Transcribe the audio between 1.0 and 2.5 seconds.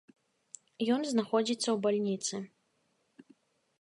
знаходзіцца ў бальніцы.